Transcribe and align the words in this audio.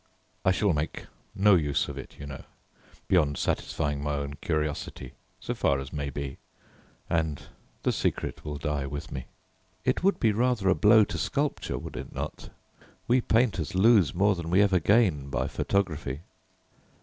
"I 0.43 0.49
shall 0.51 0.73
make 0.73 1.05
no 1.35 1.53
use 1.53 1.87
of 1.87 1.95
it, 1.95 2.15
you 2.19 2.25
know, 2.25 2.43
beyond 3.07 3.37
satisfying 3.37 4.01
my 4.01 4.15
own 4.15 4.33
curiosity 4.41 5.13
so 5.39 5.53
far 5.53 5.79
as 5.79 5.93
may 5.93 6.09
be, 6.09 6.39
and 7.07 7.43
the 7.83 7.91
secret 7.91 8.43
will 8.43 8.57
die 8.57 8.87
with 8.87 9.11
me." 9.11 9.25
"It 9.85 10.03
would 10.03 10.19
be 10.19 10.31
rather 10.31 10.69
a 10.69 10.73
blow 10.73 11.03
to 11.03 11.19
sculpture, 11.19 11.77
would 11.77 11.95
it 11.95 12.15
not? 12.15 12.49
We 13.07 13.21
painters 13.21 13.75
lose 13.75 14.15
more 14.15 14.33
than 14.33 14.49
we 14.49 14.63
ever 14.63 14.79
gain 14.79 15.29
by 15.29 15.47
photography." 15.47 16.21